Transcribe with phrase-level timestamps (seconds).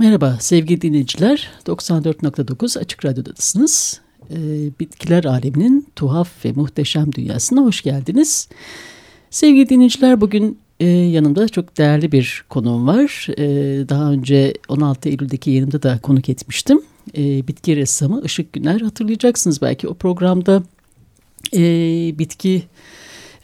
[0.00, 1.50] Merhaba sevgili dinleyiciler.
[1.66, 4.00] 94.9 Açık Radyo'dasınız.
[4.30, 4.36] Ee,
[4.80, 8.48] bitkiler aleminin tuhaf ve muhteşem dünyasına hoş geldiniz.
[9.30, 13.26] Sevgili dinleyiciler bugün e, yanımda çok değerli bir konuğum var.
[13.38, 13.44] E,
[13.88, 16.82] daha önce 16 Eylül'deki yayınımda da konuk etmiştim.
[17.16, 20.62] E, bitki ressamı Işık Güner hatırlayacaksınız belki o programda
[21.54, 21.62] e,
[22.18, 22.62] bitki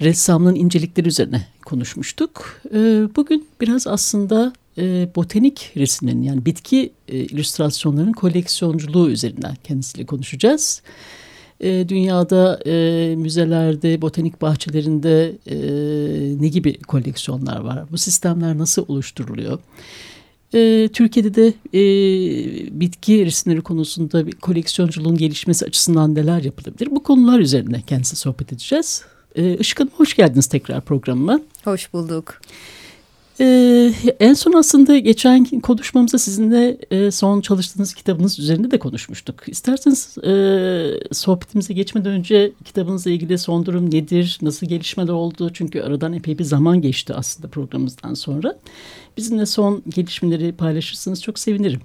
[0.00, 2.60] ressamlığın incelikleri üzerine konuşmuştuk.
[2.74, 2.78] E,
[3.16, 10.82] bugün biraz aslında e, botanik resimlerin yani bitki e, illüstrasyonlarının koleksiyonculuğu üzerinden kendisiyle konuşacağız.
[11.60, 15.56] E, dünyada e, müzelerde, botanik bahçelerinde e,
[16.40, 17.84] ne gibi koleksiyonlar var?
[17.92, 19.58] Bu sistemler nasıl oluşturuluyor?
[20.54, 26.90] E, Türkiye'de de e, bitki resimleri konusunda bir koleksiyonculuğun gelişmesi açısından neler yapılabilir?
[26.90, 29.04] Bu konular üzerine kendisi sohbet edeceğiz.
[29.34, 31.40] E, Işık Hanım hoş geldiniz tekrar programıma.
[31.64, 32.40] Hoş bulduk.
[33.40, 39.42] Ee, en son aslında geçen konuşmamızda sizinle e, son çalıştığınız kitabınız üzerinde de konuşmuştuk.
[39.46, 40.32] İsterseniz e,
[41.12, 45.50] sohbetimize geçmeden önce kitabınızla ilgili son durum nedir, nasıl gelişmeler oldu?
[45.52, 48.58] Çünkü aradan epey bir zaman geçti aslında programımızdan sonra.
[49.16, 51.80] Bizimle son gelişmeleri paylaşırsanız çok sevinirim.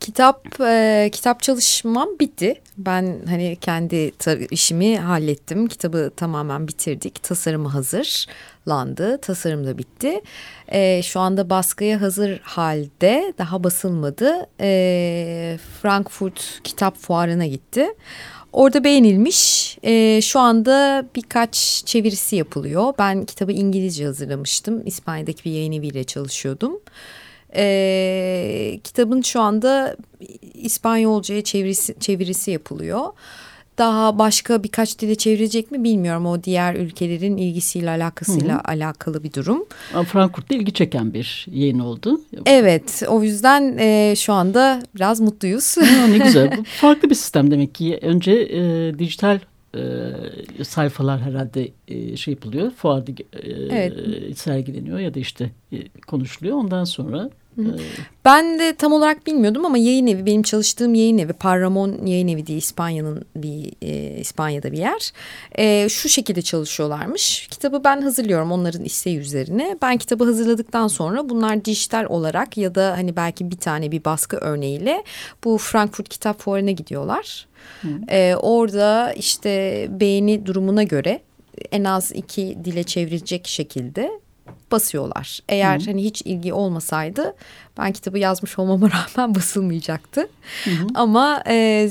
[0.00, 2.54] Kitap e, kitap çalışmam bitti.
[2.78, 4.12] Ben hani kendi
[4.50, 5.66] işimi hallettim.
[5.66, 7.22] Kitabı tamamen bitirdik.
[7.22, 9.20] Tasarımı hazırlandı.
[9.20, 10.20] Tasarım da bitti.
[10.68, 13.32] E, şu anda baskıya hazır halde.
[13.38, 14.46] Daha basılmadı.
[14.60, 17.86] E, Frankfurt Kitap Fuarı'na gitti.
[18.52, 19.78] Orada beğenilmiş.
[19.82, 22.94] E, şu anda birkaç çevirisi yapılıyor.
[22.98, 24.86] Ben kitabı İngilizce hazırlamıştım.
[24.86, 26.80] İspanya'daki bir yayın eviyle çalışıyordum.
[27.54, 29.96] E, kitabın şu anda
[30.54, 33.06] İspanyolcaya çevirisi, çevirisi yapılıyor.
[33.78, 36.26] Daha başka birkaç dile çevirecek mi bilmiyorum.
[36.26, 38.62] O diğer ülkelerin ilgisiyle alakasıyla hı hı.
[38.64, 39.64] alakalı bir durum.
[40.04, 42.20] Frankfurt'ta ilgi çeken bir yayın oldu.
[42.46, 45.76] Evet o yüzden e, şu anda biraz mutluyuz.
[45.76, 46.64] Ha, ne güzel.
[46.80, 47.98] Farklı bir sistem demek ki.
[48.02, 49.38] Önce e, dijital
[49.74, 52.70] e, sayfalar herhalde e, şey yapılıyor.
[52.70, 54.38] Fuarda e, evet.
[54.38, 56.56] sergileniyor ya da işte e, konuşuluyor.
[56.56, 57.30] Ondan sonra
[58.24, 62.46] ben de tam olarak bilmiyordum ama yayın evi benim çalıştığım yayın evi Parramon yayın evi
[62.46, 65.12] diye İspanya'nın bir e, İspanya'da bir yer.
[65.58, 67.48] E, şu şekilde çalışıyorlarmış.
[67.50, 69.78] Kitabı ben hazırlıyorum onların isteği üzerine.
[69.82, 74.36] Ben kitabı hazırladıktan sonra bunlar dijital olarak ya da hani belki bir tane bir baskı
[74.36, 75.04] örneğiyle
[75.44, 77.46] bu Frankfurt Kitap Fuarı'na gidiyorlar.
[78.10, 81.20] E, orada işte beğeni durumuna göre
[81.72, 84.10] en az iki dile çevrilecek şekilde
[84.72, 85.40] basıyorlar.
[85.48, 85.84] Eğer Hı.
[85.84, 87.34] hani hiç ilgi olmasaydı
[87.78, 90.28] ben kitabı yazmış olmama rağmen basılmayacaktı.
[90.64, 90.86] Hı hı.
[90.94, 91.88] Ama e,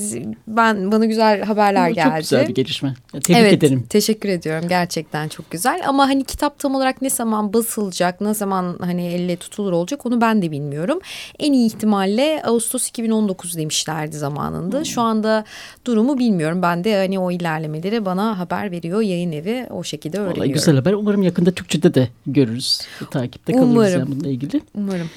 [0.48, 2.10] ben bana güzel haberler çok geldi.
[2.10, 2.94] Çok güzel bir gelişme.
[3.12, 3.86] Tebrik evet, ederim.
[3.90, 4.70] Teşekkür ediyorum.
[4.70, 5.82] Gerçekten çok güzel.
[5.88, 10.22] Ama hani kitap tam olarak ne zaman basılacak, ne zaman hani elle tutulur olacak onu
[10.22, 11.00] ben de bilmiyorum.
[11.40, 14.80] En iyi ihtimalle Ağustos 2019 demişlerdi zamanında.
[14.80, 14.86] Hı.
[14.86, 15.46] Şu anda
[15.86, 16.62] durumu bilmiyorum.
[16.62, 19.68] Ben de hani o ilerlemeleri bana haber veriyor yayın evi.
[19.70, 20.42] O şekilde öğreniyorum.
[20.42, 20.94] Vallahi güzel haber.
[20.94, 22.65] Umarım yakında Türkçe'de de görürüz.
[23.12, 24.00] Takipte kalırız Umarım.
[24.00, 24.62] yani bununla ilgili.
[24.76, 25.10] Umarım.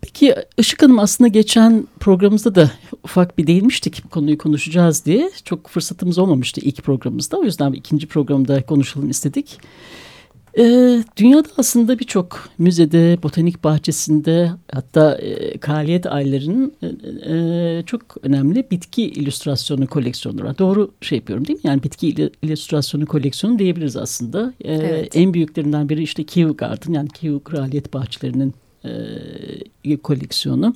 [0.00, 2.70] Peki Işık Hanım aslında geçen programımızda da
[3.04, 5.30] ufak bir değinmiştik bu konuyu konuşacağız diye.
[5.44, 7.36] Çok fırsatımız olmamıştı ilk programımızda.
[7.36, 9.58] O yüzden ikinci programda konuşalım istedik.
[10.58, 16.88] Ee, dünyada aslında birçok müzede, botanik bahçesinde hatta e, kraliyet ailelerinin e,
[17.34, 20.58] e, çok önemli bitki illüstrasyonu koleksiyonları var.
[20.58, 21.68] Doğru şey yapıyorum değil mi?
[21.68, 24.52] Yani bitki illüstrasyonu koleksiyonu diyebiliriz aslında.
[24.64, 25.16] Ee, evet.
[25.16, 28.54] En büyüklerinden biri işte Kew Garden yani Kew Kraliyet Bahçeleri'nin
[29.84, 30.74] e, koleksiyonu.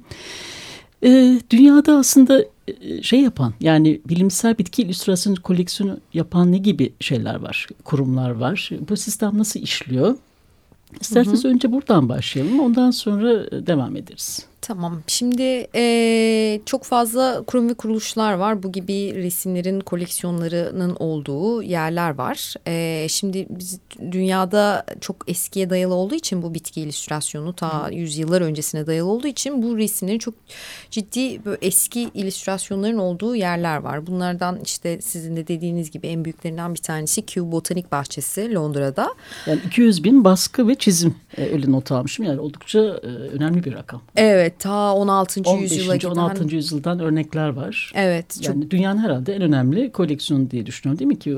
[1.05, 2.62] E, dünyada aslında e,
[3.03, 8.71] şey yapan yani bilimsel bitki illüstrasyon koleksiyonu yapan ne gibi şeyler var, kurumlar var.
[8.89, 10.17] Bu sistem nasıl işliyor?
[11.01, 11.53] İsterseniz hı hı.
[11.53, 14.47] önce buradan başlayalım ondan sonra devam ederiz.
[14.63, 15.03] Tamam.
[15.07, 18.63] Şimdi e, çok fazla kurum ve kuruluşlar var.
[18.63, 22.55] Bu gibi resimlerin koleksiyonlarının olduğu yerler var.
[22.67, 23.81] E, şimdi biz
[24.13, 29.63] dünyada çok eskiye dayalı olduğu için bu bitki illüstrasyonu ta yüzyıllar öncesine dayalı olduğu için
[29.63, 30.35] bu resimlerin çok
[30.91, 34.07] ciddi böyle eski illüstrasyonların olduğu yerler var.
[34.07, 39.15] Bunlardan işte sizin de dediğiniz gibi en büyüklerinden bir tanesi Kew Botanik Bahçesi Londra'da.
[39.47, 42.25] Yani 200 bin baskı ve çizim e, öyle not almışım.
[42.25, 44.03] Yani oldukça e, önemli bir rakam.
[44.17, 45.41] Evet ta 16.
[45.45, 45.63] 15.
[45.63, 46.11] yüzyıla giden.
[46.11, 46.55] 16.
[46.55, 47.93] yüzyıldan örnekler var.
[47.95, 48.27] Evet.
[48.41, 48.71] Yani çok...
[48.71, 51.31] dünyanın herhalde en önemli koleksiyonu diye düşünüyorum değil mi ki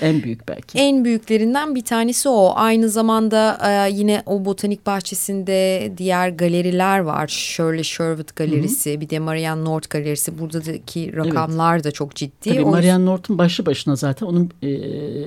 [0.00, 0.78] e, en büyük belki.
[0.78, 2.52] En büyüklerinden bir tanesi o.
[2.54, 7.28] Aynı zamanda e, yine o botanik bahçesinde diğer galeriler var.
[7.28, 9.00] Shirley Sherwood galerisi, Hı -hı.
[9.00, 10.38] bir de Marianne North galerisi.
[10.38, 11.84] Buradaki rakamlar evet.
[11.84, 12.50] da çok ciddi.
[12.50, 12.70] Tabii o...
[12.70, 14.68] Marianne North'un başlı başına zaten onun e,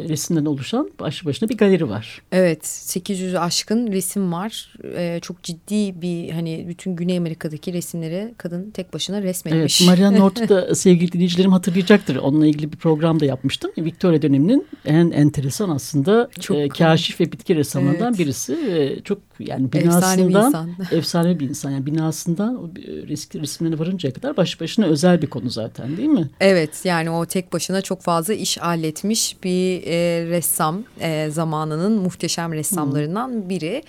[0.10, 2.22] resimden oluşan başlı başına bir galeri var.
[2.32, 4.74] Evet, 800 aşkın resim var.
[4.98, 9.82] E, çok ciddi bir hani bütün Güney Güney Amerika'daki resimleri kadın tek başına resmetmiş.
[9.82, 12.16] Evet, Marianne North'u da sevgili dinleyicilerim hatırlayacaktır.
[12.16, 13.72] Onunla ilgili bir program da yapmıştım.
[13.78, 18.20] Victoria döneminin en enteresan aslında çok e, kaşif ve bitki ressamlarından evet.
[18.20, 18.54] birisi.
[18.54, 20.70] E, çok yani binasından efsane bir insan.
[20.92, 21.72] efsane bir insan.
[21.72, 22.70] Yani binasından o
[23.08, 26.30] risk resimlerine varıncaya kadar baş başına özel bir konu zaten değil mi?
[26.40, 32.54] Evet yani o tek başına çok fazla iş halletmiş bir e, ressam e, zamanının muhteşem
[32.54, 33.50] ressamlarından hmm.
[33.50, 33.84] biri.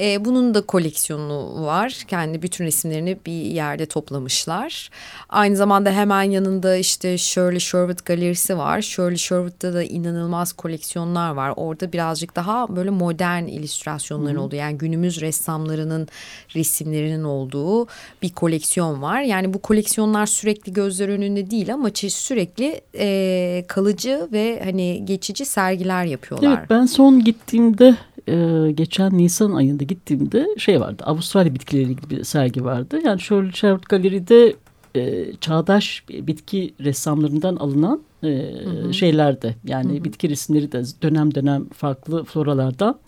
[0.00, 2.04] E, bunun da koleksiyonu var.
[2.08, 4.90] Kendi bütün resimlerini bir yerde toplamışlar.
[5.28, 8.82] Aynı zamanda hemen yanında işte Shirley Sherwood galerisi var.
[8.82, 11.52] Shirley Sherwood'da da inanılmaz koleksiyonlar var.
[11.56, 16.08] Orada birazcık daha böyle modern illüstrasyonların olduğu yani günümüz ressamlarının
[16.54, 17.86] resimlerinin olduğu
[18.22, 19.20] bir koleksiyon var.
[19.20, 26.04] Yani bu koleksiyonlar sürekli gözler önünde değil ama sürekli e, kalıcı ve hani geçici sergiler
[26.04, 26.58] yapıyorlar.
[26.58, 27.96] Evet ben son gittiğimde
[28.28, 31.02] e, geçen Nisan ayında gittiğimde şey vardı.
[31.06, 32.98] Avustralya bitkileriyle ilgili bir sergi vardı.
[33.04, 34.56] Yani şöyle Sherwood Galeri'de
[34.96, 38.28] e, çağdaş bitki ressamlarından alınan e,
[38.64, 38.94] hı hı.
[38.94, 39.56] şeylerdi.
[39.64, 40.04] Yani hı hı.
[40.04, 42.98] bitki resimleri de dönem dönem farklı floralardan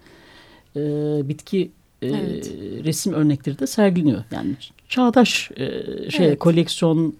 [0.76, 0.80] e,
[1.28, 1.70] bitki
[2.02, 2.52] e, evet.
[2.84, 4.24] resim örnekleri de sergileniyor.
[4.30, 4.56] Yani
[4.88, 5.66] çağdaş e,
[6.10, 6.38] şey evet.
[6.38, 7.14] koleksiyon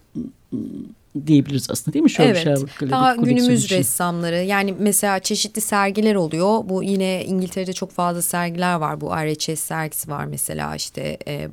[1.26, 2.10] diyebiliriz aslında değil mi?
[2.10, 2.68] Şöyle evet.
[2.78, 3.76] Şey, Daha günümüz için.
[3.76, 6.60] ressamları yani mesela çeşitli sergiler oluyor.
[6.64, 9.00] Bu yine İngiltere'de çok fazla sergiler var.
[9.00, 11.48] Bu RHS sergisi var mesela işte e,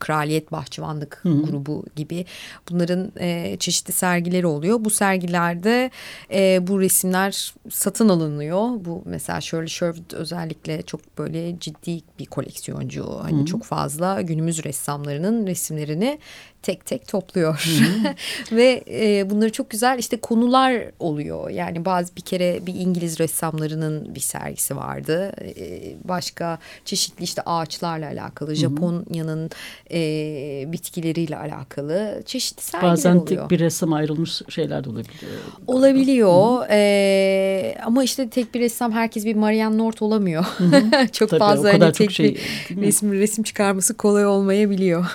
[0.00, 1.42] Kraliyet Bahçıvanlık Hı.
[1.42, 2.26] grubu gibi.
[2.70, 4.84] Bunların e, çeşitli sergileri oluyor.
[4.84, 5.90] Bu sergilerde
[6.32, 8.68] e, bu resimler satın alınıyor.
[8.84, 13.18] Bu mesela Shirley Sherwood özellikle çok böyle ciddi bir koleksiyoncu.
[13.22, 13.44] Hani Hı.
[13.44, 16.18] çok fazla günümüz ressamlarının resimlerini
[16.62, 17.64] tek tek topluyor.
[18.52, 21.50] Ve e, bunları çok güzel işte konular oluyor.
[21.50, 25.32] Yani bazı bir kere bir İngiliz ressamlarının bir sergisi vardı.
[25.40, 28.54] E, başka çeşitli işte ağaçlarla alakalı.
[28.54, 29.50] Japonya'nın
[29.92, 33.26] e, bitkileriyle alakalı çeşitli sergiler Bazen oluyor.
[33.26, 35.32] Bazen tek bir ressam ayrılmış şeyler de olabiliyor.
[35.66, 36.66] Olabiliyor.
[36.70, 40.44] E, ama işte tek bir ressam herkes bir Marianne North olamıyor.
[41.12, 42.36] çok Tabii, fazla hani tek şey,
[42.70, 45.06] bir resim, resim çıkarması kolay olmayabiliyor.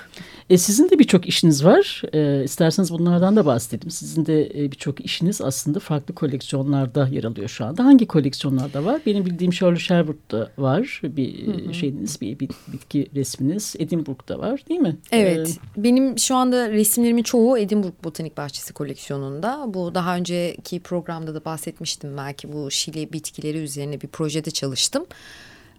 [0.49, 2.01] E, sizin de birçok işiniz var.
[2.13, 3.91] E, isterseniz bunlardan da bahsedelim.
[3.91, 7.85] Sizin de e, birçok işiniz aslında farklı koleksiyonlarda yer alıyor şu anda.
[7.85, 9.01] Hangi koleksiyonlarda var?
[9.05, 11.73] Benim bildiğim Shirley Sherwood'da var bir hı hı.
[11.73, 13.75] şeyiniz, bir, bir bitki resminiz.
[13.79, 14.97] Edinburgh'da var değil mi?
[15.11, 15.59] Evet.
[15.77, 19.65] Ee, Benim şu anda resimlerimin çoğu Edinburgh Botanik Bahçesi koleksiyonunda.
[19.67, 25.05] Bu daha önceki programda da bahsetmiştim belki bu Şili bitkileri üzerine bir projede çalıştım.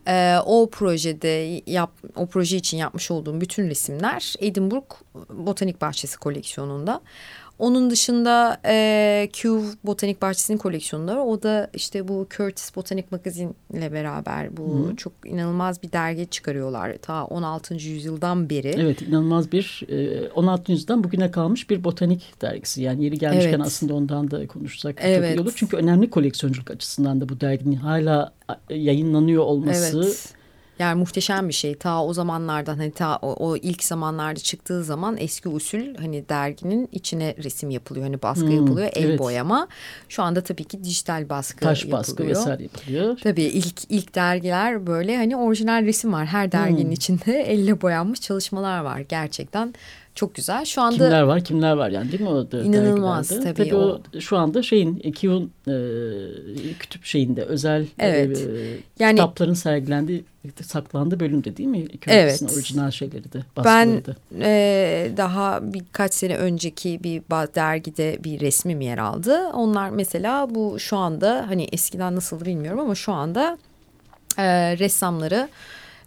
[0.07, 4.95] E, o projede yap, o proje için yapmış olduğum bütün resimler Edinburgh
[5.31, 7.01] Botanik Bahçesi koleksiyonunda.
[7.59, 11.21] Onun dışında e, Q Botanik Bahçesi'nin koleksiyonları.
[11.21, 14.97] O da işte bu Curtis Botanik Magazine ile beraber bu Hı.
[14.97, 16.97] çok inanılmaz bir dergi çıkarıyorlar.
[17.03, 17.75] Ta 16.
[17.75, 18.75] yüzyıldan beri.
[18.77, 20.73] Evet inanılmaz bir e, 16.
[20.73, 22.83] yüzyıldan bugüne kalmış bir botanik dergisi.
[22.83, 23.67] Yani yeri gelmişken evet.
[23.67, 25.31] aslında ondan da konuşsak evet.
[25.31, 25.53] çok iyi olur.
[25.57, 28.33] Çünkü önemli koleksiyonculuk açısından da bu derginin hala
[28.71, 30.03] yayınlanıyor olması...
[30.05, 30.36] Evet
[30.79, 31.75] yani muhteşem bir şey.
[31.75, 36.89] Ta o zamanlardan hani ta o, o ilk zamanlarda çıktığı zaman eski usul hani derginin
[36.93, 38.07] içine resim yapılıyor.
[38.07, 38.89] Hani baskı hmm, yapılıyor.
[38.93, 39.19] El evet.
[39.19, 39.69] boyama.
[40.09, 41.99] Şu anda tabii ki dijital baskı Taş yapılıyor.
[41.99, 43.19] Taş baskı vesaire yapılıyor.
[43.23, 46.27] Tabii ilk ilk dergiler böyle hani orijinal resim var.
[46.27, 46.93] Her derginin hmm.
[46.93, 49.01] içinde elle boyanmış çalışmalar var.
[49.01, 49.75] Gerçekten
[50.17, 50.65] çok güzel.
[50.65, 53.55] Şu anda kimler var kimler var yani değil mi o da İnanılmaz tabii.
[53.55, 55.75] tabii o, o şu anda şeyin Kiyun e,
[56.79, 58.39] kütüp şeyinde özel e, evet.
[58.39, 60.25] e, yani, kitapların sergilendiği
[60.63, 61.87] saklandığı bölümde değil mi?
[62.07, 62.43] Evet.
[62.57, 64.03] orijinal şeyleri de Ben
[64.41, 69.47] e, daha birkaç sene önceki bir dergide bir resmim yer aldı.
[69.47, 73.59] Onlar mesela bu şu anda hani eskiden nasıldı bilmiyorum ama şu anda
[74.39, 75.49] e, ressamları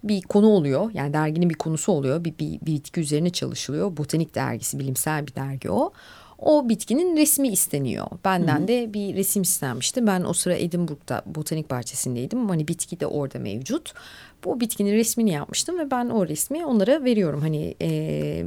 [0.04, 0.92] bir konu oluyor.
[0.94, 2.24] Yani derginin bir konusu oluyor.
[2.24, 3.98] Bir, bir, bir bitki üzerine çalışılıyor.
[3.98, 5.94] Botanik dergisi, bilimsel bir dergi o.
[6.42, 8.08] O bitkinin resmi isteniyor.
[8.26, 8.68] Benden Hı -hı.
[8.68, 10.08] de bir resim istenmişti.
[10.08, 12.50] Ben o sıra Edinburgh'da botanik bahçesindeydim.
[12.50, 13.94] Hani bitki de orada mevcut.
[14.46, 17.42] Bu bitkinin resmini yapmıştım ve ben o resmi onlara veriyorum.
[17.42, 17.90] Hani e,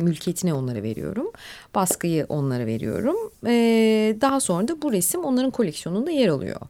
[0.00, 1.30] mülkiyetine onlara veriyorum.
[1.75, 3.16] Baskıyı onlara veriyorum.
[3.47, 3.52] E,
[4.21, 6.61] daha sonra da bu resim onların koleksiyonunda yer alıyor.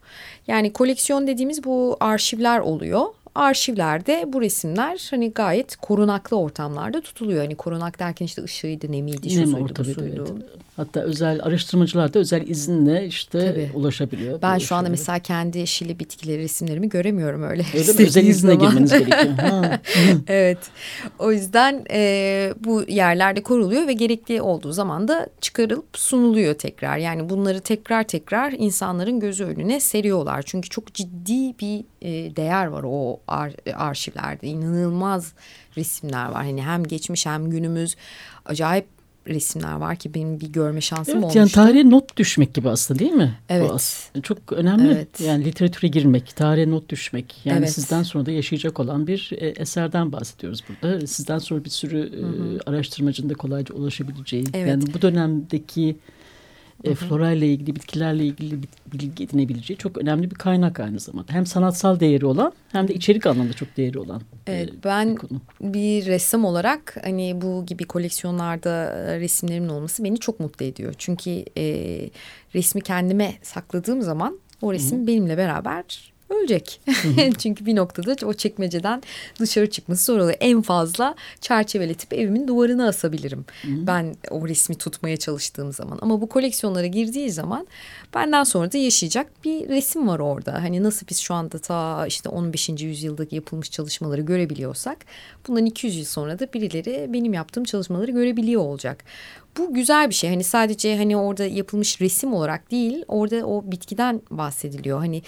[0.46, 7.42] Yani koleksiyon dediğimiz bu arşivler oluyor arşivlerde bu resimler hani gayet korunaklı ortamlarda tutuluyor.
[7.42, 10.26] Hani korunak derken işte ışığıydı, nemiydi, şu suydu, bu suydu.
[10.28, 10.71] Evet.
[10.76, 13.70] Hatta özel araştırmacılar da özel izinle işte Tabii.
[13.74, 14.42] ulaşabiliyor.
[14.42, 17.64] Ben şu anda mesela kendi şili bitkileri resimlerimi göremiyorum öyle.
[17.74, 18.06] Öyle mi?
[18.06, 19.34] Özel izne girmeniz gerekiyor.
[20.26, 20.58] evet.
[21.18, 26.98] O yüzden e, bu yerlerde koruluyor ve gerekli olduğu zaman da çıkarılıp sunuluyor tekrar.
[26.98, 30.42] Yani bunları tekrar tekrar insanların gözü önüne seriyorlar.
[30.46, 35.32] Çünkü çok ciddi bir e, değer var o ar arşivlerde inanılmaz
[35.76, 36.44] resimler var.
[36.44, 37.96] Hani hem geçmiş hem günümüz
[38.44, 41.38] acayip resimler var ki benim bir görme şansım evet, olmuştu.
[41.38, 43.38] Yani tarihe not düşmek gibi aslında değil mi?
[43.48, 43.70] Evet.
[43.70, 44.22] Bu aslında.
[44.22, 44.92] Çok önemli.
[44.92, 45.20] Evet.
[45.20, 47.34] Yani literatüre girmek, tarihe not düşmek.
[47.44, 47.72] Yani Evet.
[47.72, 51.06] sizden sonra da yaşayacak olan bir e, eserden bahsediyoruz burada.
[51.06, 52.22] Sizden sonra bir sürü e,
[52.70, 54.44] araştırmacının da kolayca ulaşabileceği.
[54.54, 54.68] Evet.
[54.68, 55.96] Yani bu dönemdeki
[56.84, 58.58] e, flora ile ilgili, bitkilerle ilgili
[58.92, 61.32] bilgi edinebileceği çok önemli bir kaynak aynı zamanda.
[61.32, 65.16] Hem sanatsal değeri olan hem de içerik anlamda çok değeri olan Evet, e, ben bir
[65.16, 65.40] konu.
[65.60, 70.94] bir ressam olarak hani bu gibi koleksiyonlarda e, resimlerimin olması beni çok mutlu ediyor.
[70.98, 71.64] Çünkü e,
[72.54, 76.80] resmi kendime sakladığım zaman o resim benimle beraber ölecek.
[77.38, 79.02] Çünkü bir noktada o çekmeceden
[79.40, 80.36] dışarı çıkması zor oluyor.
[80.40, 83.44] En fazla çerçeveletip evimin duvarına asabilirim.
[83.64, 85.98] Ben o resmi tutmaya çalıştığım zaman.
[86.02, 87.66] Ama bu koleksiyonlara girdiği zaman
[88.14, 90.54] benden sonra da yaşayacak bir resim var orada.
[90.54, 92.68] Hani nasıl biz şu anda ta işte 15.
[92.68, 94.98] yüzyıldaki yapılmış çalışmaları görebiliyorsak
[95.48, 99.04] bundan 200 yıl sonra da birileri benim yaptığım çalışmaları görebiliyor olacak.
[99.58, 100.30] Bu güzel bir şey.
[100.30, 104.98] Hani sadece hani orada yapılmış resim olarak değil, orada o bitkiden bahsediliyor.
[104.98, 105.22] Hani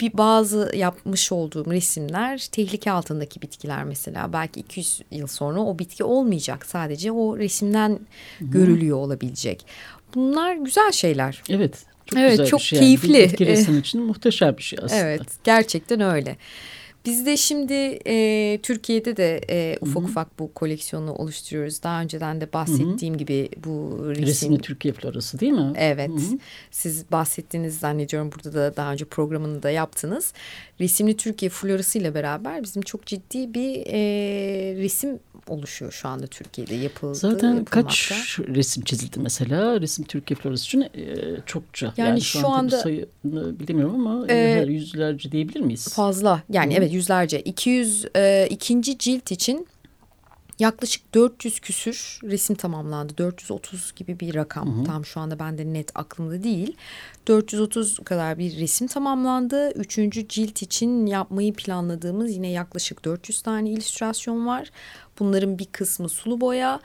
[0.00, 4.32] bir bazı yapmış olduğum resimler tehlike altındaki bitkiler mesela.
[4.32, 6.66] Belki 200 yıl sonra o bitki olmayacak.
[6.66, 7.98] Sadece o resimden
[8.40, 9.66] görülüyor olabilecek.
[10.14, 11.42] Bunlar güzel şeyler.
[11.48, 11.78] Evet.
[12.06, 12.76] Çok Evet, güzel çok bir şey.
[12.76, 12.86] Yani.
[12.86, 13.14] keyifli.
[13.14, 15.00] Bir bitki resmi için muhteşem bir şey aslında.
[15.00, 16.36] Evet, gerçekten öyle.
[17.04, 21.82] Biz de şimdi e, Türkiye'de de e, ufak ufak bu koleksiyonu oluşturuyoruz.
[21.82, 24.26] Daha önceden de bahsettiğim gibi bu resim.
[24.26, 25.72] Resimli Türkiye florası değil mi?
[25.76, 26.10] Evet.
[26.70, 30.32] Siz bahsettiğiniz zannediyorum burada da daha önce programını da yaptınız.
[30.80, 34.00] Resimli Türkiye florası ile beraber bizim çok ciddi bir e,
[34.76, 37.14] resim oluşuyor şu anda Türkiye'de yapıldı.
[37.14, 40.90] Zaten kaç resim çizildi mesela resim Türkiye florası için e,
[41.46, 41.94] çokça.
[41.96, 45.88] Yani şu, şu anda anda- sayını bilemiyorum ama e, yüzlerce diyebilir miyiz?
[45.88, 49.66] Fazla yani evet yüzlerce 200 e, ikinci cilt için
[50.60, 53.18] yaklaşık 400 küsür resim tamamlandı.
[53.18, 54.84] 430 gibi bir rakam.
[54.84, 56.76] Tam şu anda bende net aklımda değil.
[57.28, 59.70] 430 kadar bir resim tamamlandı.
[59.70, 64.70] Üçüncü cilt için yapmayı planladığımız yine yaklaşık 400 tane illüstrasyon var.
[65.20, 66.80] Bunların bir kısmı sulu boya,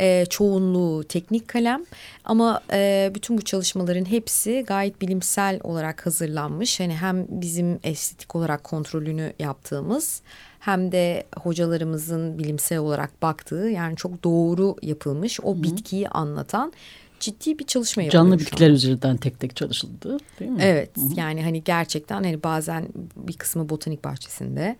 [0.00, 1.84] e, çoğunluğu teknik kalem
[2.24, 6.80] ama e, bütün bu çalışmaların hepsi gayet bilimsel olarak hazırlanmış.
[6.80, 10.22] Hani hem bizim estetik olarak kontrolünü yaptığımız
[10.60, 16.72] hem de hocalarımızın bilimsel olarak baktığı yani çok doğru yapılmış o bitkiyi anlatan
[17.20, 20.60] ciddi bir çalışma yapılıyor Canlı bitkiler üzerinden tek tek çalışıldı değil mi?
[20.62, 24.76] Evet yani hani gerçekten hani bazen bir kısmı botanik bahçesinde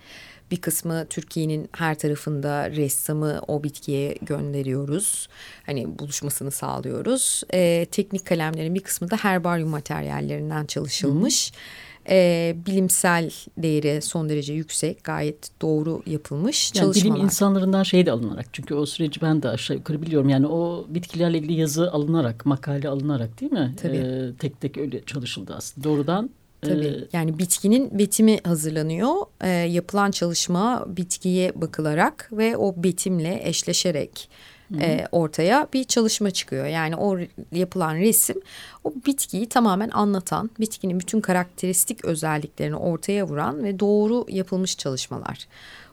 [0.51, 5.29] bir kısmı Türkiye'nin her tarafında ressamı o bitkiye gönderiyoruz.
[5.67, 7.43] Hani buluşmasını sağlıyoruz.
[7.55, 11.53] Ee, teknik kalemlerin bir kısmı da herbaryum materyallerinden çalışılmış.
[12.11, 17.15] Ee, bilimsel değeri son derece yüksek gayet doğru yapılmış Yani çalışmalar.
[17.17, 20.29] bilim insanlarından şey de alınarak çünkü o süreci ben de aşağı yukarı biliyorum.
[20.29, 23.75] Yani o bitkilerle ilgili yazı alınarak, makale alınarak değil mi?
[23.83, 23.97] Tabii.
[23.97, 25.85] Ee, tek tek öyle çalışıldı aslında.
[25.89, 26.31] Doğrudan
[26.63, 29.15] Tabii e, yani bitkinin betimi hazırlanıyor.
[29.41, 34.29] Ee, yapılan çalışma bitkiye bakılarak ve o betimle eşleşerek
[34.81, 36.67] e, ortaya bir çalışma çıkıyor.
[36.67, 37.19] Yani o
[37.53, 38.41] yapılan resim
[38.85, 45.49] o bitkiyi tamamen anlatan, bitkinin bütün karakteristik özelliklerini ortaya vuran ve doğru yapılmış çalışmalar.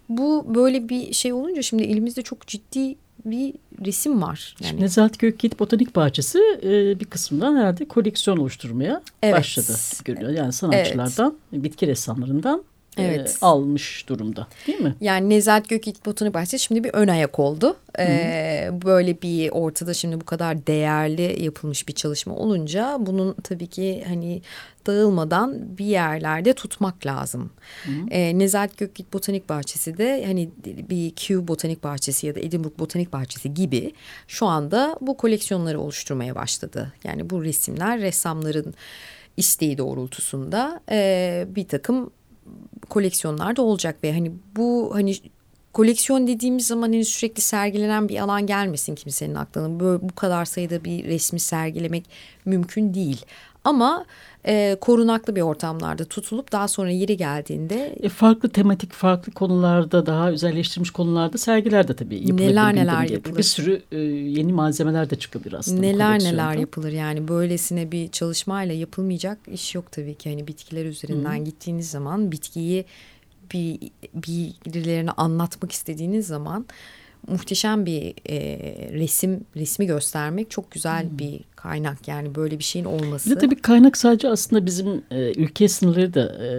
[0.10, 3.54] Bu böyle bir şey olunca şimdi elimizde çok ciddi bir
[3.86, 4.56] resim var.
[4.60, 9.36] Yani Şimdi Nezahat Gökyiğit Botanik Bahçesi e, bir kısmından herhalde koleksiyon oluşturmaya Evet.
[9.36, 9.78] başladı.
[10.06, 10.30] Görüyor.
[10.32, 12.64] Yani sanatçılardan, bitki ressamlarından
[12.98, 13.38] e, Evet.
[13.42, 14.96] almış durumda değil mi?
[15.02, 17.78] Yani Nezahat Gökyiğit Botanik Bahçesi şimdi bir ön ayak oldu.
[18.00, 24.04] Ee, böyle bir ortada şimdi bu kadar değerli yapılmış bir çalışma olunca bunun tabii ki
[24.08, 24.42] hani
[24.88, 27.52] dağılmadan bir yerlerde tutmak lazım.
[28.12, 30.50] Ee, Nezahat Gökyiğit Botanik Bahçesi de hani
[30.90, 33.94] bir Kew Botanik Bahçesi ya da Edinburgh Botanik Bahçesi gibi
[34.28, 36.94] şu anda bu koleksiyonları oluşturmaya başladı.
[37.04, 38.74] Yani bu resimler ressamların
[39.38, 42.10] isteği doğrultusunda e, bir takım
[42.90, 45.16] koleksiyonlarda olacak ve hani bu hani
[45.74, 49.80] koleksiyon dediğimiz zaman hani sürekli sergilenen bir alan gelmesin kimsenin aklına.
[49.80, 52.06] Böyle bu kadar sayıda bir resmi sergilemek
[52.46, 53.26] mümkün değil.
[53.66, 54.06] Ama
[54.48, 60.32] e, korunaklı bir ortamlarda tutulup daha sonra yeri geldiğinde E, farklı tematik, farklı konularda daha
[60.32, 62.48] özelleştirilmiş konularda sergiler de tabii yapılabilir.
[62.48, 63.38] Neler neler yapılır.
[63.38, 65.82] Bir sürü e, yeni malzemeler de çıkabilir aslında.
[65.82, 70.30] neler neler yapılır yani böylesine bir çalışmayla yapılmayacak iş yok tabii ki.
[70.30, 72.86] Hani bitkiler üzerinden gittiğiniz zaman bitkiyi
[73.54, 73.80] bir
[74.66, 76.66] birilerine anlatmak istediğiniz zaman
[77.28, 78.38] muhteşem bir e,
[78.94, 83.30] resim resmi göstermek çok güzel bir kaynak yani böyle bir şeyin olması.
[83.30, 86.52] Bir de tabii kaynak sadece aslında bizim e, ülke sınırları da e,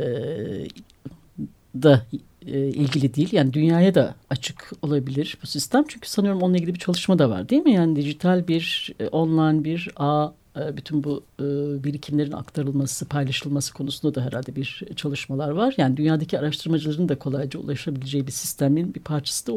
[1.82, 2.02] da
[2.46, 3.28] e, ilgili değil.
[3.32, 5.84] Yani dünyaya da açık olabilir bu sistem.
[5.88, 7.72] Çünkü sanıyorum onunla ilgili bir çalışma da var değil mi?
[7.72, 11.44] Yani dijital bir, e, online bir ağ e, bütün bu e,
[11.84, 15.74] birikimlerin aktarılması, paylaşılması konusunda da herhalde bir çalışmalar var.
[15.76, 19.52] Yani dünyadaki araştırmacıların da kolayca ulaşabileceği bir sistemin bir parçası da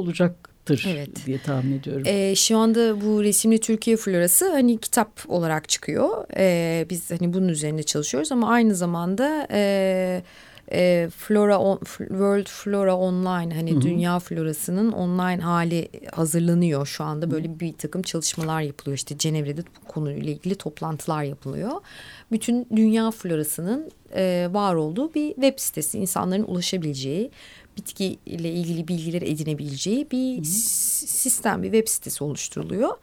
[0.72, 1.26] olacaktır evet.
[1.26, 2.04] diye tahmin ediyorum.
[2.06, 6.26] Ee, şu anda bu resimli Türkiye florası hani kitap olarak çıkıyor.
[6.38, 9.48] Ee, biz hani bunun üzerinde çalışıyoruz ama aynı zamanda...
[9.52, 10.24] E,
[10.72, 13.82] e, Flora on, World Flora Online hani Hı-hı.
[13.82, 19.88] dünya florasının online hali hazırlanıyor şu anda böyle bir takım çalışmalar yapılıyor işte Cenevre'de bu
[19.88, 21.72] konuyla ilgili toplantılar yapılıyor.
[22.32, 27.32] Bütün dünya florasının e, var olduğu bir web sitesi insanların ulaşabileceği
[27.78, 30.46] bitki ile ilgili bilgiler edinebileceği bir Hı-hı.
[30.46, 32.98] sistem bir web sitesi oluşturuluyor.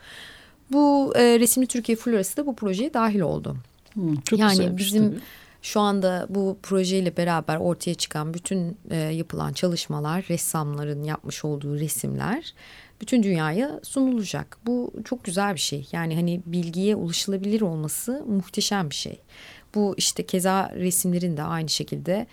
[0.72, 3.56] Bu e, resimli Türkiye florası da bu projeye dahil oldu.
[3.94, 5.20] Hı, çok yani bizim tabii
[5.66, 12.54] şu anda bu projeyle beraber ortaya çıkan bütün e, yapılan çalışmalar, ressamların yapmış olduğu resimler
[13.00, 14.58] bütün dünyaya sunulacak.
[14.66, 15.88] Bu çok güzel bir şey.
[15.92, 19.20] Yani hani bilgiye ulaşılabilir olması muhteşem bir şey.
[19.74, 22.26] Bu işte keza resimlerin de aynı şekilde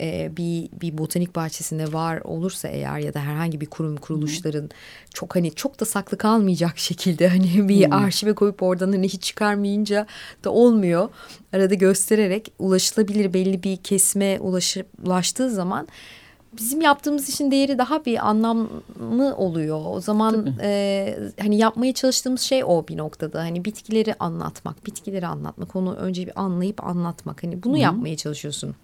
[0.00, 4.68] e, bir bir botanik bahçesinde var olursa eğer ya da herhangi bir kurum kuruluşların hmm.
[5.14, 7.92] çok hani çok da saklı kalmayacak şekilde hani bir hmm.
[7.92, 10.06] arşive koyup oradan hani hiç çıkarmayınca
[10.44, 11.08] da olmuyor.
[11.52, 15.88] Arada göstererek ulaşılabilir belli bir kesme ulaşı, ulaştığı zaman
[16.56, 19.80] bizim yaptığımız işin değeri daha bir anlamlı oluyor.
[19.86, 23.40] O zaman e, hani yapmaya çalıştığımız şey o bir noktada.
[23.40, 27.42] Hani bitkileri anlatmak, bitkileri anlatmak, onu önce bir anlayıp anlatmak.
[27.42, 27.78] Hani bunu Hı.
[27.78, 28.74] yapmaya çalışıyorsun.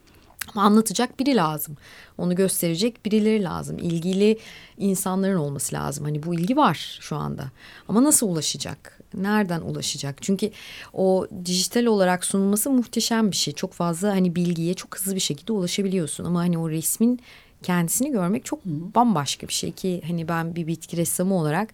[0.54, 1.76] Ama anlatacak biri lazım.
[2.18, 3.78] Onu gösterecek birileri lazım.
[3.78, 4.38] İlgili
[4.78, 6.04] insanların olması lazım.
[6.04, 7.50] Hani bu ilgi var şu anda.
[7.88, 9.00] Ama nasıl ulaşacak?
[9.14, 10.22] Nereden ulaşacak?
[10.22, 10.50] Çünkü
[10.92, 13.54] o dijital olarak sunulması muhteşem bir şey.
[13.54, 16.24] Çok fazla hani bilgiye çok hızlı bir şekilde ulaşabiliyorsun.
[16.24, 17.20] Ama hani o resmin
[17.62, 21.68] kendisini görmek çok bambaşka bir şey ki hani ben bir bitki ressamı olarak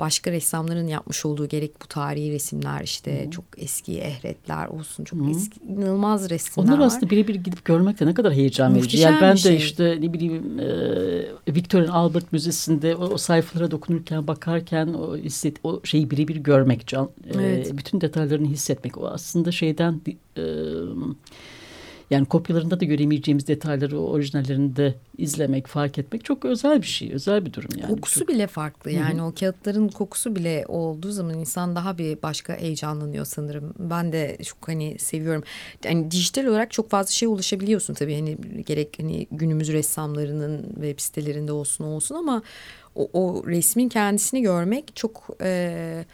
[0.00, 3.30] başka ressamların yapmış olduğu gerek bu tarihi resimler işte Hı.
[3.30, 5.30] çok eski ehretler olsun çok Hı.
[5.30, 6.86] eski inanılmaz resimler Onlar var.
[6.86, 8.98] aslında birebir gidip görmek de ne kadar heyecan verici.
[8.98, 9.56] Yani ben de şey.
[9.56, 15.80] işte ne bileyim e, Victorian Albert Müzesi'nde o, o sayfalara dokunurken bakarken o hisset o
[15.84, 17.70] şeyi birebir görmek can evet.
[17.70, 20.00] e, bütün detaylarını hissetmek o aslında şeyden
[20.36, 20.42] e,
[22.10, 27.12] yani kopyalarında da göremeyeceğimiz detayları orijinallerinde izlemek, fark etmek çok özel bir şey.
[27.12, 27.94] Özel bir durum yani.
[27.94, 28.90] Kokusu bile farklı.
[28.90, 29.30] Yani Hı -hı.
[29.30, 33.74] o kağıtların kokusu bile olduğu zaman insan daha bir başka heyecanlanıyor sanırım.
[33.78, 35.42] Ben de çok hani seviyorum.
[35.84, 38.14] Yani dijital olarak çok fazla şey ulaşabiliyorsun tabii.
[38.14, 42.42] Hani gerek hani günümüz ressamlarının web sitelerinde olsun olsun ama
[42.94, 46.04] o, o resmin kendisini görmek çok e,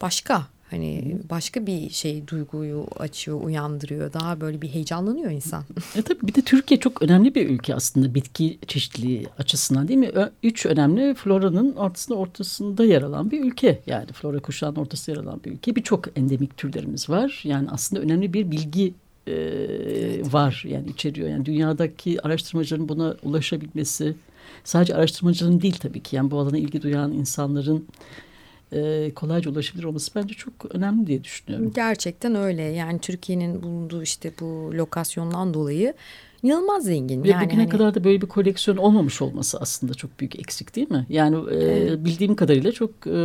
[0.00, 4.12] başka Hani başka bir şey duyguyu açıyor, uyandırıyor.
[4.12, 5.64] Daha böyle bir heyecanlanıyor insan.
[5.96, 10.10] E tabii bir de Türkiye çok önemli bir ülke aslında bitki çeşitliliği açısından değil mi?
[10.42, 13.80] Üç önemli floranın ortasında ortasında yer alan bir ülke.
[13.86, 15.76] Yani flora kuşağının ortasında yer alan bir ülke.
[15.76, 17.40] Birçok endemik türlerimiz var.
[17.44, 18.94] Yani aslında önemli bir bilgi
[19.26, 20.34] e, evet.
[20.34, 21.28] var yani içeriyor.
[21.28, 24.14] Yani dünyadaki araştırmacıların buna ulaşabilmesi
[24.64, 26.16] sadece araştırmacıların değil tabii ki.
[26.16, 27.86] Yani bu alana ilgi duyan insanların
[28.72, 31.72] e, kolayca ulaşabilir olması bence çok önemli diye düşünüyorum.
[31.74, 32.62] Gerçekten öyle.
[32.62, 35.94] Yani Türkiye'nin bulunduğu işte bu lokasyondan dolayı
[36.42, 37.24] inanılmaz zengin.
[37.24, 37.68] Ve yani bugüne hani...
[37.68, 41.06] kadar da böyle bir koleksiyon olmamış olması aslında çok büyük eksik değil mi?
[41.08, 43.18] Yani e, bildiğim kadarıyla çok e,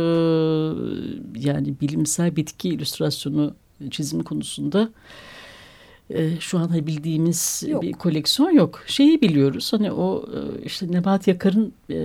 [1.48, 3.54] yani bilimsel bitki illüstrasyonu
[3.90, 4.90] çizimi konusunda
[6.10, 7.82] e, şu an hani bildiğimiz yok.
[7.82, 8.82] bir koleksiyon yok.
[8.86, 11.96] Şeyi biliyoruz hani o e, işte Nebat Yakar'ın e,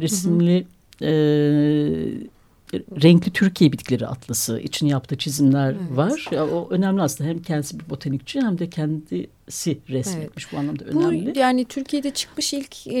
[0.00, 0.66] resimli
[0.98, 1.10] hı hı.
[1.10, 2.28] E,
[2.74, 5.96] renkli Türkiye bitkileri atlası için yaptığı çizimler evet.
[5.96, 6.26] var.
[6.30, 10.52] Ya, o önemli aslında hem kendisi bir botanikçi hem de kendisi resmetmiş evet.
[10.52, 11.34] bu anlamda önemli.
[11.34, 12.92] Bu yani Türkiye'de çıkmış ilk e,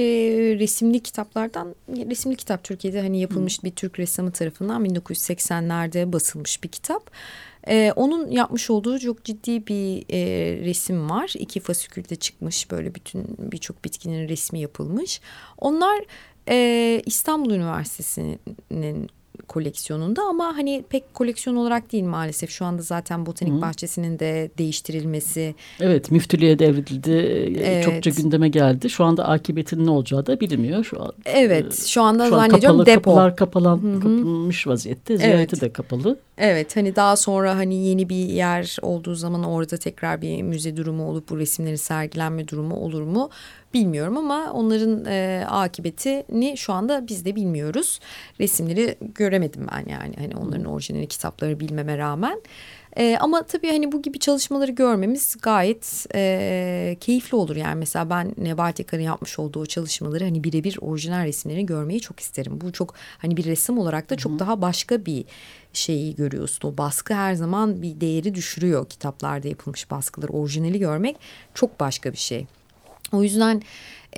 [0.58, 3.62] resimli kitaplardan resimli kitap Türkiye'de hani yapılmış Hı.
[3.62, 7.10] bir Türk ressamı tarafından 1980'lerde basılmış bir kitap.
[7.68, 10.20] Ee, onun yapmış olduğu çok ciddi bir e,
[10.64, 11.32] resim var.
[11.38, 15.20] İki fasikülde çıkmış böyle bütün birçok bitkinin resmi yapılmış.
[15.58, 16.04] Onlar
[16.48, 19.10] e, İstanbul Üniversitesi'nin
[19.48, 22.50] koleksiyonunda ama hani pek koleksiyon olarak değil maalesef.
[22.50, 23.60] Şu anda zaten botanik Hı.
[23.60, 25.54] bahçesinin de değiştirilmesi.
[25.80, 27.10] Evet müftülüğe devredildi.
[27.64, 27.84] Evet.
[27.84, 28.90] Çokça gündeme geldi.
[28.90, 30.84] Şu anda akıbetinin ne olacağı da bilinmiyor.
[30.84, 33.10] Şu an, evet şu anda şu zannediyorum kapalı, depo.
[33.10, 33.94] Kapılar kapalan, Hı -hı.
[33.94, 35.16] kapılmış vaziyette.
[35.16, 35.60] Ziyareti evet.
[35.60, 36.18] de kapalı.
[36.38, 41.10] Evet hani daha sonra hani yeni bir yer olduğu zaman orada tekrar bir müze durumu
[41.10, 43.30] olup bu resimlerin sergilenme durumu olur mu
[43.74, 48.00] bilmiyorum ama onların e, akıbetini şu anda biz de bilmiyoruz.
[48.40, 50.14] Resimleri gör göremedim ben yani.
[50.18, 52.40] Hani onların orijinali kitapları bilmeme rağmen.
[52.96, 57.56] E, ama tabii hani bu gibi çalışmaları görmemiz gayet e, keyifli olur.
[57.56, 62.60] Yani mesela ben Nebahat Yakar'ın yapmış olduğu çalışmaları hani birebir orijinal resimlerini görmeyi çok isterim.
[62.60, 64.38] Bu çok hani bir resim olarak da çok Hı-hı.
[64.38, 65.24] daha başka bir
[65.72, 66.68] şeyi görüyorsun.
[66.68, 70.32] O baskı her zaman bir değeri düşürüyor kitaplarda yapılmış baskıları.
[70.32, 71.16] Orijinali görmek
[71.54, 72.46] çok başka bir şey.
[73.12, 73.62] O yüzden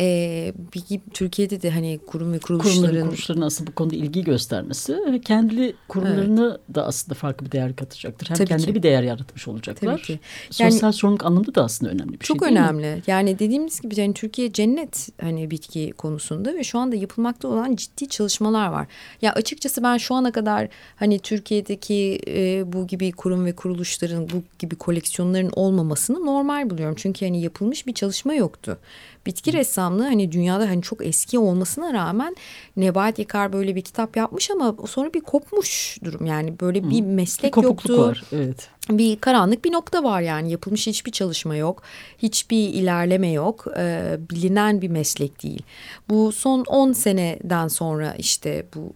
[0.01, 2.81] e, bir, Türkiye'de de hani kurum ve kuruluşların...
[2.81, 6.75] Kurumların, kuruluşların aslında bu konuda ilgi göstermesi ve kendi kurumlarını evet.
[6.75, 8.29] da aslında farklı bir değer katacaktır.
[8.29, 8.75] Hem Tabii kendi ki.
[8.75, 9.93] bir değer yaratmış olacaklar.
[9.93, 10.21] Tabii ki.
[10.59, 13.03] Yani, Sosyal sorumluluk anlamda da aslında önemli bir şey Çok önemli.
[13.07, 18.09] Yani dediğimiz gibi yani Türkiye cennet hani bitki konusunda ve şu anda yapılmakta olan ciddi
[18.09, 18.87] çalışmalar var.
[19.23, 24.43] Ya açıkçası ben şu ana kadar hani Türkiye'deki e, bu gibi kurum ve kuruluşların bu
[24.59, 26.95] gibi koleksiyonların olmamasını normal buluyorum.
[26.99, 28.79] Çünkü hani yapılmış bir çalışma yoktu
[29.27, 29.53] bitki
[29.90, 32.37] ressamlığı hani dünyada hani çok eski olmasına rağmen
[32.76, 37.57] Nebahat Yakar böyle bir kitap yapmış ama sonra bir kopmuş durum yani böyle bir meslek
[37.57, 37.98] bir yoktu.
[37.98, 38.68] var evet.
[38.90, 41.83] Bir karanlık bir nokta var yani yapılmış hiçbir çalışma yok.
[42.18, 43.66] Hiçbir ilerleme yok.
[43.76, 45.62] Ee, bilinen bir meslek değil.
[46.09, 48.92] Bu son 10 seneden sonra işte bu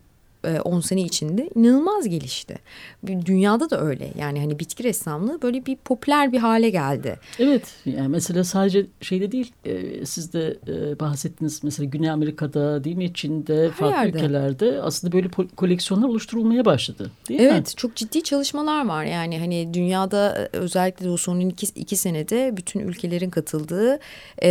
[0.64, 2.58] 10 e, sene içinde inanılmaz gelişti.
[3.06, 4.12] Dünyada da öyle.
[4.18, 7.18] Yani hani bitki ressamlığı böyle bir popüler bir hale geldi.
[7.38, 7.62] Evet.
[7.86, 9.52] Yani mesela sadece şeyde değil.
[9.64, 14.18] E, siz de e, bahsettiniz mesela Güney Amerika'da değil mi Çin'de Her farklı yerde.
[14.18, 17.10] ülkelerde aslında böyle koleksiyonlar oluşturulmaya başladı.
[17.28, 17.76] Değil evet, mi?
[17.76, 19.04] Çok ciddi çalışmalar var.
[19.04, 23.98] Yani hani dünyada özellikle de o son iki, iki senede bütün ülkelerin katıldığı
[24.38, 24.48] e,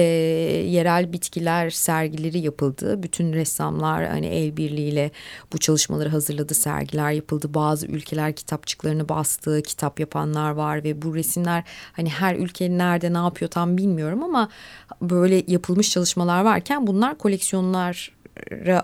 [0.67, 3.03] yerel bitkiler sergileri yapıldı.
[3.03, 5.11] Bütün ressamlar hani el birliğiyle
[5.53, 7.53] bu çalışmalar çalışmaları hazırladı, sergiler yapıldı.
[7.53, 13.17] Bazı ülkeler kitapçıklarını bastı, kitap yapanlar var ve bu resimler hani her ülkenin nerede ne
[13.17, 14.49] yapıyor tam bilmiyorum ama
[15.01, 18.11] böyle yapılmış çalışmalar varken bunlar koleksiyonlar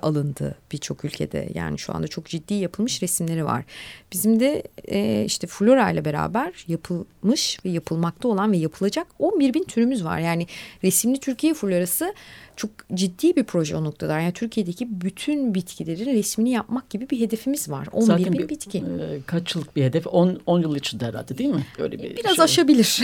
[0.02, 1.50] alındı birçok ülkede.
[1.54, 3.64] Yani şu anda çok ciddi yapılmış resimleri var.
[4.12, 9.64] Bizim de e, işte flora ile beraber yapılmış ve yapılmakta olan ve yapılacak 11 bin
[9.64, 10.20] türümüz var.
[10.20, 10.48] Yani
[10.84, 12.14] resimli Türkiye florası
[12.60, 14.20] çok ciddi bir proje o noktada.
[14.20, 17.88] Yani Türkiye'deki bütün bitkilerin resmini yapmak gibi bir hedefimiz var.
[17.92, 18.78] 11 Zaten bin bir, bitki.
[18.78, 20.08] E, kaç yıllık bir hedef?
[20.08, 21.66] 10, 10 yıl içinde herhalde değil mi?
[21.78, 22.44] Öyle bir Biraz şey.
[22.44, 23.04] aşabilir.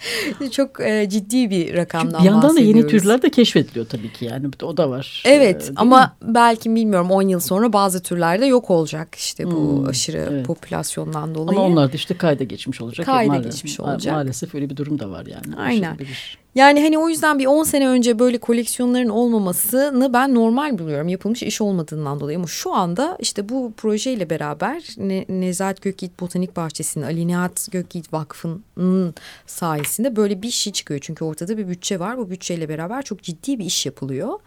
[0.50, 4.24] çok e, ciddi bir rakamdan Çünkü bir yandan da yeni türler de keşfediliyor tabii ki
[4.24, 5.22] yani o da var.
[5.26, 6.34] Evet e, ama mi?
[6.34, 10.46] belki bilmiyorum 10 yıl sonra bazı türler de yok olacak işte bu hmm, aşırı evet.
[10.46, 11.58] popülasyondan dolayı.
[11.58, 13.06] Ama onlar da işte kayda geçmiş olacak.
[13.06, 14.14] Kayda geçmiş olacak.
[14.14, 15.56] Maalesef öyle bir durum da var yani.
[15.56, 15.98] Aynen.
[16.54, 21.08] Yani hani o yüzden bir 10 sene önce böyle koleksiyonların olmamasını ben normal buluyorum.
[21.08, 26.56] Yapılmış iş olmadığından dolayı ama şu anda işte bu projeyle beraber ne, Nezahat Gökyiğit Botanik
[26.56, 29.14] Bahçesi'nin Ali Nihat Gökyiğit Vakfı'nın
[29.46, 31.00] sayesinde böyle bir şey çıkıyor.
[31.02, 32.18] Çünkü ortada bir bütçe var.
[32.18, 34.38] Bu bütçeyle beraber çok ciddi bir iş yapılıyor.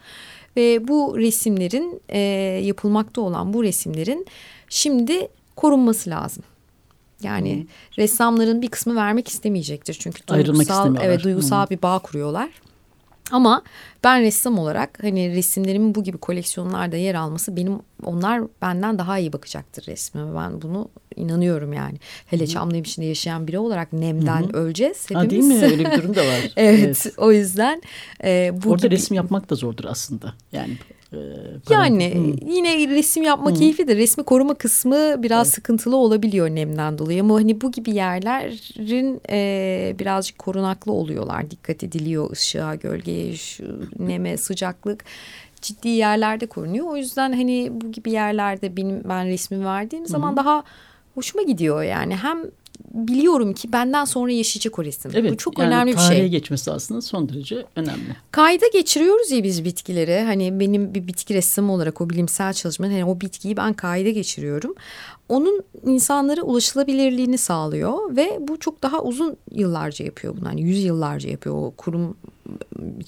[0.58, 2.20] Ve bu resimlerin e,
[2.64, 4.26] yapılmakta olan bu resimlerin
[4.70, 6.44] şimdi korunması lazım.
[7.24, 7.68] Yani hmm.
[7.98, 11.78] ressamların bir kısmı vermek istemeyecektir çünkü duygusal evet duygusal hmm.
[11.78, 12.50] bir bağ kuruyorlar.
[13.32, 13.64] Ama
[14.04, 19.34] ben ressam olarak hani resimlerimin bu gibi koleksiyonlarda yer alması benim onlar benden daha iyi
[19.34, 20.36] bakacaktır resmime.
[20.36, 21.98] Ben bunu inanıyorum yani.
[22.26, 24.56] Hele Çamlı'nın içinde yaşayan biri olarak nemden Hı -hı.
[24.58, 25.26] öleceğiz hepimiz.
[25.26, 25.64] Ha, değil mi?
[25.64, 26.52] Öyle bir durum da var.
[26.56, 27.14] evet, evet.
[27.18, 27.82] O yüzden
[28.24, 28.96] e, bu Orada gibi...
[28.96, 30.34] resim yapmak da zordur aslında.
[30.52, 30.78] Yani
[31.70, 32.50] yani hmm.
[32.56, 33.58] yine resim yapma hmm.
[33.58, 33.98] keyiflidir.
[33.98, 35.56] Resmi koruma kısmı biraz evet.
[35.56, 37.22] sıkıntılı olabiliyor nemden dolayı.
[37.22, 41.52] Ama hani bu gibi yerlerin e, birazcık korunaklı oluyorlar.
[41.52, 43.64] Dikkat ediliyor ışığa, gölgeye, şu
[44.00, 45.06] neme, sıcaklık
[45.62, 46.88] ciddi yerlerde korunuyor.
[46.88, 50.38] O yüzden hani bu gibi yerlerde benim ben resmi verdiğim zaman hmm.
[50.38, 50.64] daha
[51.16, 52.16] hoşuma gidiyor yani.
[52.16, 52.38] Hem
[52.94, 55.12] biliyorum ki benden sonra yaşayacak o resim.
[55.16, 56.08] Evet, Bu çok yani önemli bir şey.
[56.08, 58.16] Tarihe geçmesi aslında son derece önemli.
[58.32, 60.22] Kayda geçiriyoruz ya biz bitkileri.
[60.22, 64.76] Hani benim bir bitki ressamı olarak o bilimsel çalışmanın hani o bitkiyi ben kayda geçiriyorum
[65.30, 70.48] onun insanlara ulaşılabilirliğini sağlıyor ve bu çok daha uzun yıllarca yapıyor bunu.
[70.50, 72.18] Hani yüz yıllarca yapıyor o kurum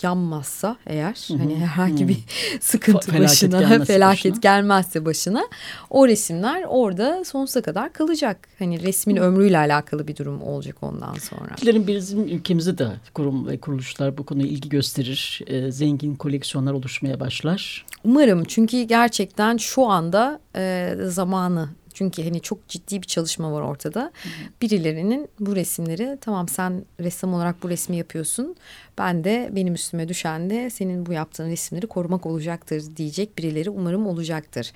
[0.01, 1.37] yanmazsa eğer hı hı.
[1.37, 2.07] hani herhangi hı.
[2.07, 2.17] bir
[2.61, 4.41] sıkıntı felaket başına gelmezse felaket başına.
[4.41, 5.43] gelmezse başına
[5.89, 8.47] o resimler orada sonsuza kadar kalacak.
[8.59, 9.21] Hani resmin hı.
[9.21, 11.49] ömrüyle alakalı bir durum olacak ondan sonra.
[11.51, 15.41] Ülkelerin bizim ülkemizde de kurum ve kuruluşlar bu konuya ilgi gösterir.
[15.47, 17.85] E, zengin koleksiyonlar oluşmaya başlar.
[18.03, 24.11] Umarım çünkü gerçekten şu anda e, zamanı çünkü hani çok ciddi bir çalışma var ortada.
[24.23, 24.29] Hı.
[24.61, 28.55] Birilerinin bu resimleri tamam sen ressam olarak bu resmi yapıyorsun.
[28.97, 34.07] Ben de benim üstüme düşen de senin bu yaptığın resimleri korumak olacaktır diyecek birileri umarım
[34.07, 34.71] olacaktır.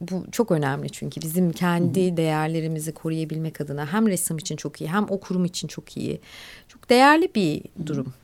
[0.00, 4.90] Bu çok önemli çünkü bizim kendi hı değerlerimizi koruyabilmek adına hem ressam için çok iyi
[4.90, 6.20] hem o kurum için çok iyi.
[6.68, 8.06] Çok değerli bir durum.
[8.06, 8.23] Hı.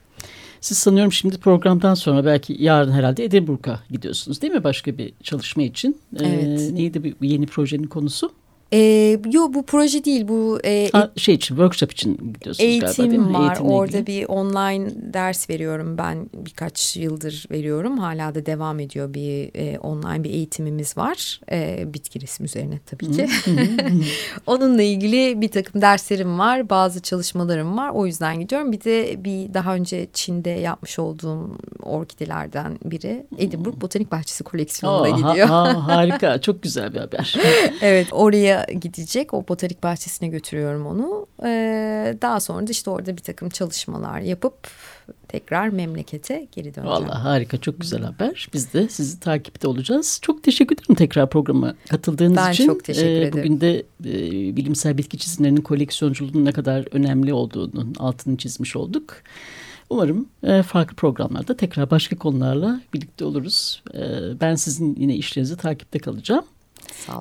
[0.61, 5.63] Siz sanıyorum şimdi programdan sonra belki yarın herhalde Edinburgh'a gidiyorsunuz değil mi başka bir çalışma
[5.63, 6.01] için?
[6.21, 6.61] Evet.
[6.61, 8.33] Ee, neydi bu yeni projenin konusu?
[8.73, 8.79] E,
[9.33, 13.19] yo bu proje değil bu e, ha, şey için workshop için gidiyorsunuz eğitim galiba değil
[13.23, 13.33] mi?
[13.35, 13.43] var.
[13.51, 14.07] Eğitimle Orada ilgili.
[14.07, 17.99] bir online ders veriyorum ben birkaç yıldır veriyorum.
[17.99, 21.41] Hala da devam ediyor bir e, online bir eğitimimiz var.
[21.53, 23.29] E, bitki resmi üzerine tabii ki.
[24.47, 26.71] Onunla ilgili bir takım derslerim var.
[26.71, 27.91] Bazı çalışmalarım var.
[27.91, 28.73] O yüzden gidiyorum.
[28.73, 35.31] Bir de bir daha önce Çin'de yapmış olduğum orkidelerden biri Edinburgh Botanik Bahçesi koleksiyonuna ha-
[35.31, 35.47] gidiyor.
[35.49, 37.37] ha, harika çok güzel bir haber.
[37.83, 39.35] Evet oraya gidecek.
[39.35, 41.27] O botanik bahçesine götürüyorum onu.
[41.45, 44.55] Ee, daha sonra da işte orada bir takım çalışmalar yapıp
[45.29, 46.87] tekrar memlekete geri döneceğim.
[46.87, 48.49] Vallahi harika çok güzel haber.
[48.55, 50.19] Biz de sizi takipte olacağız.
[50.23, 52.67] Çok teşekkür ederim tekrar programa katıldığınız Ben için.
[52.67, 53.33] çok teşekkür ederim.
[53.33, 59.17] Bugün de e, bilimsel bitki çizimlerinin koleksiyonculuğunun ne kadar önemli olduğunun altını çizmiş olduk.
[59.91, 63.83] Umarım e, farklı programlarda tekrar başka konularla birlikte oluruz.
[63.95, 64.01] E,
[64.41, 66.45] ben sizin yine işlerinizi takipte kalacağım.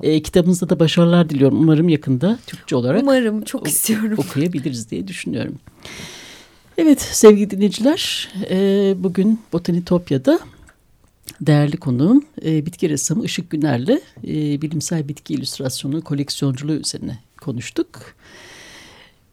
[0.02, 1.60] E, kitabınızda da başarılar diliyorum.
[1.60, 4.18] Umarım yakında Türkçe olarak Umarım çok istiyorum.
[4.18, 5.58] okuyabiliriz diye düşünüyorum.
[6.78, 10.40] Evet sevgili dinleyiciler e, bugün Botanitopya'da
[11.40, 18.14] değerli konuğum e, bitki ressamı Işık Güner'le e, bilimsel bitki illüstrasyonu koleksiyonculuğu üzerine konuştuk.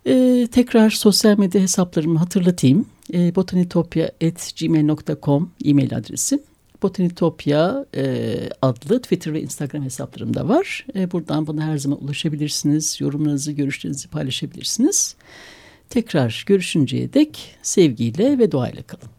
[0.06, 2.86] E, tekrar sosyal medya hesaplarımı hatırlatayım.
[3.14, 6.40] E, botanitopya.gmail.com e-mail adresim.
[6.82, 10.86] Botanitopya e, adlı Twitter ve Instagram hesaplarım da var.
[10.96, 13.02] E, buradan bana her zaman ulaşabilirsiniz.
[13.02, 15.16] Yorumlarınızı, görüşlerinizi paylaşabilirsiniz.
[15.90, 19.17] Tekrar görüşünceye dek sevgiyle ve doğayla kalın.